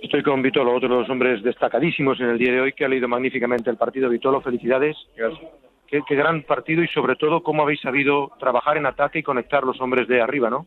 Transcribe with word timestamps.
Estoy 0.00 0.22
con 0.22 0.40
Vitolo, 0.40 0.74
otro 0.74 0.88
de 0.88 1.00
los 1.02 1.10
hombres 1.10 1.42
destacadísimos 1.42 2.18
en 2.20 2.30
el 2.30 2.38
día 2.38 2.52
de 2.52 2.60
hoy, 2.62 2.72
que 2.72 2.84
ha 2.84 2.88
leído 2.88 3.06
magníficamente 3.06 3.68
el 3.68 3.76
partido. 3.76 4.08
Vitolo, 4.08 4.40
felicidades. 4.40 4.96
Qué, 5.86 6.00
qué 6.06 6.14
gran 6.14 6.42
partido 6.42 6.82
y 6.82 6.88
sobre 6.88 7.16
todo 7.16 7.42
cómo 7.42 7.62
habéis 7.62 7.80
sabido 7.80 8.30
trabajar 8.38 8.78
en 8.78 8.86
ataque 8.86 9.18
y 9.18 9.22
conectar 9.22 9.62
los 9.62 9.80
hombres 9.80 10.08
de 10.08 10.22
arriba, 10.22 10.48
¿no? 10.48 10.66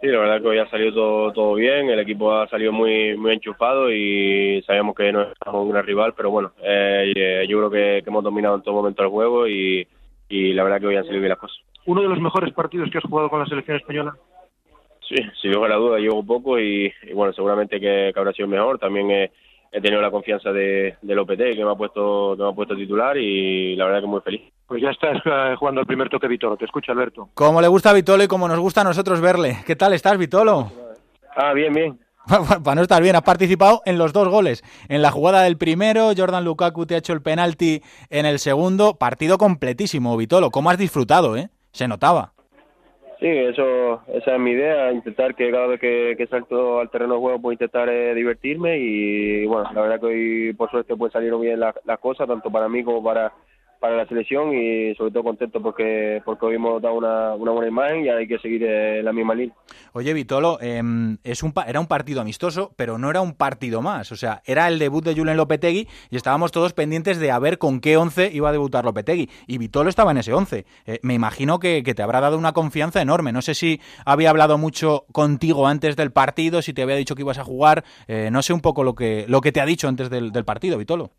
Sí, 0.00 0.06
la 0.06 0.18
verdad 0.20 0.40
que 0.40 0.46
hoy 0.46 0.58
ha 0.58 0.70
salido 0.70 0.92
todo, 0.94 1.32
todo 1.32 1.54
bien, 1.54 1.90
el 1.90 1.98
equipo 1.98 2.32
ha 2.32 2.46
salido 2.46 2.70
muy 2.70 3.16
muy 3.16 3.32
enchufado 3.32 3.90
y 3.90 4.62
sabíamos 4.64 4.94
que 4.94 5.10
no 5.10 5.22
éramos 5.22 5.66
una 5.66 5.82
rival, 5.82 6.14
pero 6.16 6.30
bueno, 6.30 6.52
eh, 6.62 7.46
yo 7.48 7.58
creo 7.58 7.70
que, 7.70 8.02
que, 8.04 8.10
hemos 8.10 8.22
dominado 8.22 8.54
en 8.54 8.62
todo 8.62 8.76
momento 8.76 9.02
el 9.02 9.08
juego 9.08 9.48
y, 9.48 9.88
y 10.28 10.52
la 10.52 10.62
verdad 10.62 10.78
que 10.78 10.86
hoy 10.86 10.96
han 10.96 11.02
salido 11.02 11.20
bien 11.20 11.30
las 11.30 11.38
cosas. 11.38 11.58
¿Uno 11.86 12.02
de 12.02 12.08
los 12.08 12.20
mejores 12.20 12.54
partidos 12.54 12.90
que 12.92 12.98
has 12.98 13.04
jugado 13.04 13.28
con 13.28 13.40
la 13.40 13.46
selección 13.46 13.76
española? 13.76 14.14
Sí, 15.08 15.16
sin 15.40 15.52
lugar 15.52 15.72
a 15.72 15.76
duda, 15.76 15.98
llevo 15.98 16.24
poco 16.24 16.58
y, 16.58 16.92
y 17.02 17.12
bueno, 17.12 17.32
seguramente 17.32 17.80
que, 17.80 18.10
que, 18.12 18.18
habrá 18.18 18.32
sido 18.32 18.48
mejor. 18.48 18.78
También 18.78 19.10
he, 19.10 19.30
he 19.72 19.80
tenido 19.80 20.00
la 20.00 20.10
confianza 20.10 20.52
de, 20.52 20.96
de 21.00 21.14
Lopetegui, 21.14 21.56
que 21.56 21.64
me 21.64 21.72
ha 21.72 21.74
puesto 21.74 22.34
que 22.36 22.42
me 22.42 22.48
ha 22.48 22.52
puesto 22.52 22.76
titular 22.76 23.16
y 23.16 23.76
la 23.76 23.86
verdad 23.86 24.00
que 24.00 24.06
muy 24.06 24.20
feliz. 24.20 24.42
Pues 24.66 24.82
ya 24.82 24.90
estás 24.90 25.16
uh, 25.24 25.56
jugando 25.56 25.80
el 25.80 25.86
primer 25.86 26.10
toque 26.10 26.28
Vitolo, 26.28 26.56
te 26.56 26.66
escucha 26.66 26.92
Alberto. 26.92 27.30
Como 27.34 27.60
le 27.60 27.68
gusta 27.68 27.90
a 27.90 27.94
Vitolo 27.94 28.22
y 28.22 28.28
como 28.28 28.48
nos 28.48 28.58
gusta 28.58 28.82
a 28.82 28.84
nosotros 28.84 29.20
verle. 29.20 29.58
¿Qué 29.66 29.76
tal 29.76 29.94
estás, 29.94 30.18
Vitolo? 30.18 30.70
Ah, 31.34 31.52
bien, 31.54 31.72
bien. 31.72 31.98
Para 32.62 32.74
no 32.74 32.82
estar 32.82 33.02
bien, 33.02 33.16
has 33.16 33.22
participado 33.22 33.80
en 33.86 33.96
los 33.96 34.12
dos 34.12 34.28
goles. 34.28 34.62
En 34.88 35.00
la 35.00 35.10
jugada 35.10 35.42
del 35.42 35.56
primero, 35.56 36.10
Jordan 36.14 36.44
Lukaku 36.44 36.84
te 36.84 36.94
ha 36.94 36.98
hecho 36.98 37.14
el 37.14 37.22
penalti 37.22 37.82
en 38.10 38.26
el 38.26 38.38
segundo. 38.38 38.96
Partido 38.96 39.38
completísimo, 39.38 40.14
Vitolo. 40.18 40.50
¿Cómo 40.50 40.68
has 40.68 40.76
disfrutado, 40.76 41.38
eh? 41.38 41.48
Se 41.72 41.88
notaba. 41.88 42.34
Sí, 43.20 43.26
eso, 43.26 44.00
esa 44.06 44.34
es 44.34 44.40
mi 44.40 44.52
idea, 44.52 44.92
intentar 44.92 45.34
que 45.34 45.50
cada 45.50 45.66
vez 45.66 45.80
que, 45.80 46.26
salto 46.30 46.78
al 46.78 46.88
terreno 46.88 47.14
de 47.14 47.20
juego 47.20 47.40
puedo 47.40 47.52
intentar 47.52 47.88
eh, 47.88 48.14
divertirme 48.14 48.78
y 48.78 49.44
bueno, 49.44 49.68
la 49.74 49.80
verdad 49.80 49.98
que 49.98 50.06
hoy 50.06 50.52
por 50.52 50.70
suerte 50.70 50.94
pues 50.94 51.12
salieron 51.12 51.40
bien 51.40 51.58
las, 51.58 51.74
las 51.84 51.98
cosas, 51.98 52.28
tanto 52.28 52.48
para 52.48 52.68
mí 52.68 52.84
como 52.84 53.02
para, 53.02 53.32
para 53.80 53.96
la 53.96 54.06
selección 54.06 54.54
y 54.54 54.94
sobre 54.94 55.12
todo 55.12 55.22
contento 55.22 55.62
porque 55.62 56.20
porque 56.24 56.46
hoy 56.46 56.54
hemos 56.56 56.80
dado 56.82 56.94
una, 56.94 57.34
una 57.34 57.52
buena 57.52 57.68
imagen 57.68 58.04
y 58.04 58.08
hay 58.08 58.26
que 58.26 58.38
seguir 58.38 58.64
en 58.64 59.04
la 59.04 59.12
misma 59.12 59.34
línea. 59.34 59.54
Oye, 59.92 60.12
Vitolo, 60.12 60.58
eh, 60.60 60.82
es 61.24 61.42
un 61.42 61.52
era 61.66 61.80
un 61.80 61.86
partido 61.86 62.20
amistoso, 62.20 62.72
pero 62.76 62.98
no 62.98 63.10
era 63.10 63.20
un 63.20 63.34
partido 63.34 63.82
más. 63.82 64.12
O 64.12 64.16
sea, 64.16 64.42
era 64.44 64.68
el 64.68 64.78
debut 64.78 65.04
de 65.04 65.14
Julen 65.14 65.36
Lopetegui 65.36 65.88
y 66.10 66.16
estábamos 66.16 66.52
todos 66.52 66.72
pendientes 66.72 67.18
de 67.18 67.30
a 67.30 67.38
ver 67.38 67.58
con 67.58 67.80
qué 67.80 67.96
once 67.96 68.30
iba 68.32 68.48
a 68.48 68.52
debutar 68.52 68.84
Lopetegui. 68.84 69.28
Y 69.46 69.58
Vitolo 69.58 69.88
estaba 69.88 70.10
en 70.10 70.18
ese 70.18 70.32
once. 70.32 70.66
Eh, 70.86 71.00
me 71.02 71.14
imagino 71.14 71.58
que, 71.58 71.82
te 71.82 72.02
habrá 72.02 72.20
dado 72.20 72.38
una 72.38 72.52
confianza 72.52 73.00
enorme. 73.00 73.32
No 73.32 73.42
sé 73.42 73.54
si 73.54 73.80
había 74.04 74.30
hablado 74.30 74.58
mucho 74.58 75.06
contigo 75.12 75.66
antes 75.66 75.96
del 75.96 76.12
partido, 76.12 76.62
si 76.62 76.72
te 76.72 76.82
había 76.82 76.96
dicho 76.96 77.14
que 77.14 77.22
ibas 77.22 77.38
a 77.38 77.44
jugar. 77.44 77.84
Eh, 78.06 78.28
no 78.30 78.42
sé 78.42 78.52
un 78.52 78.60
poco 78.60 78.84
lo 78.84 78.94
que, 78.94 79.24
lo 79.28 79.40
que 79.40 79.52
te 79.52 79.60
ha 79.60 79.66
dicho 79.66 79.88
antes 79.88 80.10
del 80.10 80.44
partido, 80.44 80.78
Vitolo. 80.78 81.10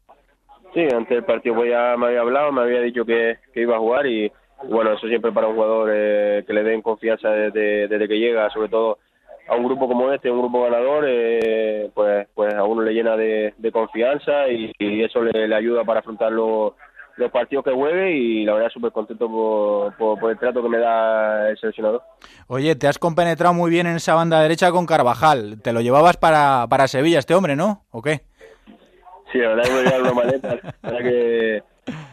Sí, 0.73 0.81
antes 0.81 1.09
del 1.09 1.23
partido 1.23 1.55
pues 1.55 1.69
ya 1.69 1.95
me 1.97 2.07
había 2.07 2.21
hablado, 2.21 2.51
me 2.51 2.61
había 2.61 2.81
dicho 2.81 3.05
que, 3.05 3.37
que 3.53 3.61
iba 3.61 3.75
a 3.75 3.79
jugar 3.79 4.05
y 4.05 4.31
bueno, 4.67 4.93
eso 4.93 5.07
siempre 5.07 5.31
para 5.31 5.47
un 5.47 5.55
jugador 5.55 5.89
eh, 5.93 6.43
que 6.45 6.53
le 6.53 6.63
den 6.63 6.81
confianza 6.81 7.29
desde, 7.29 7.87
desde 7.87 8.07
que 8.07 8.19
llega, 8.19 8.49
sobre 8.49 8.69
todo 8.69 8.99
a 9.47 9.55
un 9.55 9.63
grupo 9.63 9.87
como 9.87 10.11
este, 10.11 10.29
un 10.29 10.39
grupo 10.39 10.63
ganador, 10.63 11.05
eh, 11.07 11.89
pues 11.93 12.27
pues 12.35 12.53
a 12.53 12.63
uno 12.63 12.83
le 12.83 12.93
llena 12.93 13.15
de, 13.17 13.53
de 13.57 13.71
confianza 13.71 14.47
y, 14.49 14.71
eso 14.79 15.23
le, 15.23 15.47
le, 15.47 15.55
ayuda 15.55 15.83
para 15.83 16.01
afrontar 16.01 16.31
los, 16.31 16.73
los 17.15 17.31
partidos 17.31 17.65
que 17.65 17.71
juegue 17.71 18.11
y 18.11 18.45
la 18.45 18.53
verdad 18.53 18.69
súper 18.69 18.91
contento 18.91 19.27
por, 19.27 19.97
por, 19.97 20.19
por, 20.19 20.31
el 20.31 20.37
trato 20.37 20.61
que 20.61 20.69
me 20.69 20.77
da 20.77 21.49
el 21.49 21.57
seleccionador. 21.57 22.03
Oye, 22.47 22.75
te 22.75 22.87
has 22.87 22.99
compenetrado 22.99 23.53
muy 23.55 23.71
bien 23.71 23.87
en 23.87 23.95
esa 23.95 24.13
banda 24.13 24.41
derecha 24.41 24.71
con 24.71 24.85
Carvajal. 24.85 25.61
Te 25.63 25.73
lo 25.73 25.81
llevabas 25.81 26.17
para, 26.17 26.67
para 26.69 26.87
Sevilla 26.87 27.17
este 27.17 27.33
hombre, 27.33 27.55
¿no? 27.55 27.85
¿O 27.89 28.03
qué? 28.03 28.21
Sí, 29.31 29.37
la 29.37 29.49
verdad 29.49 29.63
que 29.63 29.71
me 30.21 31.63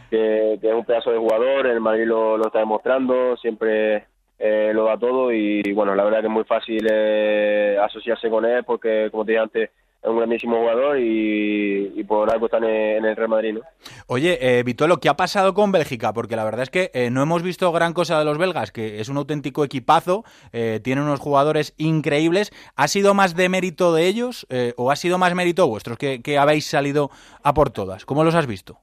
que, 0.09 0.53
es 0.53 0.73
un 0.73 0.85
pedazo 0.85 1.11
de 1.11 1.17
jugador, 1.17 1.67
el 1.67 1.79
Madrid 1.79 2.05
lo, 2.05 2.37
lo 2.37 2.47
está 2.47 2.59
demostrando, 2.59 3.35
siempre 3.37 4.05
eh, 4.39 4.71
lo 4.73 4.85
da 4.85 4.97
todo 4.97 5.31
y 5.31 5.61
bueno, 5.73 5.95
la 5.95 6.03
verdad 6.03 6.21
que 6.21 6.27
es 6.27 6.31
muy 6.31 6.43
fácil 6.43 6.87
eh, 6.89 7.77
asociarse 7.81 8.29
con 8.29 8.45
él 8.45 8.63
porque 8.63 9.09
como 9.11 9.25
te 9.25 9.31
dije 9.31 9.41
antes 9.41 9.69
es 10.01 10.09
un 10.09 10.17
grandísimo 10.17 10.57
jugador 10.57 10.99
y, 10.99 11.93
y 11.95 12.03
por 12.03 12.31
algo 12.31 12.45
está 12.45 12.57
en, 12.57 12.65
en 12.65 13.05
el 13.05 13.15
Real 13.15 13.29
Madrid, 13.29 13.53
¿no? 13.55 13.61
Oye, 14.07 14.37
eh, 14.41 14.63
Vitolo, 14.63 14.97
¿qué 14.97 15.09
ha 15.09 15.15
pasado 15.15 15.53
con 15.53 15.71
Bélgica? 15.71 16.13
Porque 16.13 16.35
la 16.35 16.45
verdad 16.45 16.63
es 16.63 16.69
que 16.69 16.91
eh, 16.93 17.09
no 17.09 17.21
hemos 17.21 17.43
visto 17.43 17.71
gran 17.71 17.93
cosa 17.93 18.19
de 18.19 18.25
los 18.25 18.37
belgas, 18.37 18.71
que 18.71 18.99
es 18.99 19.09
un 19.09 19.17
auténtico 19.17 19.63
equipazo, 19.63 20.23
eh, 20.53 20.79
tiene 20.83 21.01
unos 21.01 21.19
jugadores 21.19 21.73
increíbles. 21.77 22.51
¿Ha 22.75 22.87
sido 22.87 23.13
más 23.13 23.35
de 23.35 23.49
mérito 23.49 23.93
de 23.93 24.07
ellos 24.07 24.45
eh, 24.49 24.73
o 24.77 24.91
ha 24.91 24.95
sido 24.95 25.17
más 25.17 25.33
mérito 25.35 25.67
vuestros 25.67 25.97
que, 25.97 26.21
que 26.21 26.37
habéis 26.37 26.65
salido 26.65 27.09
a 27.43 27.53
por 27.53 27.71
todas? 27.71 28.05
¿Cómo 28.05 28.23
los 28.23 28.35
has 28.35 28.47
visto? 28.47 28.79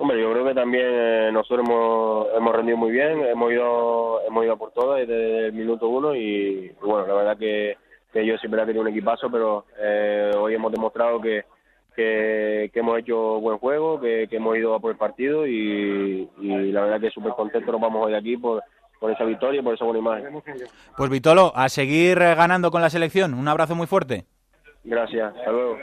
Hombre, 0.00 0.20
yo 0.22 0.30
creo 0.30 0.44
que 0.44 0.54
también 0.54 0.86
eh, 0.88 1.30
nosotros 1.32 1.66
hemos, 1.66 2.28
hemos 2.36 2.54
rendido 2.54 2.76
muy 2.76 2.92
bien, 2.92 3.20
hemos 3.24 3.52
ido, 3.52 4.20
hemos 4.28 4.44
ido 4.44 4.52
a 4.52 4.56
por 4.56 4.70
todas 4.70 5.00
desde 5.00 5.46
el 5.46 5.52
minuto 5.52 5.88
uno 5.88 6.14
y, 6.14 6.70
y 6.70 6.86
bueno, 6.86 7.04
la 7.04 7.14
verdad 7.14 7.36
que 7.36 7.76
que 8.12 8.20
ellos 8.20 8.40
siempre 8.40 8.60
han 8.60 8.66
tenido 8.66 8.82
un 8.82 8.88
equipazo, 8.88 9.30
pero 9.30 9.66
eh, 9.78 10.32
hoy 10.36 10.54
hemos 10.54 10.72
demostrado 10.72 11.20
que, 11.20 11.44
que, 11.94 12.70
que, 12.72 12.80
hemos 12.80 12.98
hecho 12.98 13.40
buen 13.40 13.58
juego, 13.58 14.00
que, 14.00 14.26
que, 14.28 14.36
hemos 14.36 14.56
ido 14.56 14.74
a 14.74 14.80
por 14.80 14.92
el 14.92 14.98
partido 14.98 15.46
y, 15.46 16.28
y 16.40 16.72
la 16.72 16.82
verdad 16.82 17.00
que 17.00 17.10
súper 17.10 17.32
contentos 17.32 17.72
nos 17.72 17.80
vamos 17.80 18.06
hoy 18.06 18.14
aquí 18.14 18.36
por, 18.36 18.62
por 18.98 19.10
esa 19.10 19.24
victoria 19.24 19.60
y 19.60 19.64
por 19.64 19.74
esa 19.74 19.84
buena 19.84 20.00
imagen. 20.00 20.42
Pues 20.96 21.10
Vitolo, 21.10 21.52
a 21.54 21.68
seguir 21.68 22.18
ganando 22.18 22.70
con 22.70 22.82
la 22.82 22.90
selección. 22.90 23.34
Un 23.34 23.48
abrazo 23.48 23.74
muy 23.74 23.86
fuerte. 23.86 24.24
Gracias, 24.84 25.34
hasta 25.36 25.52
luego. 25.52 25.78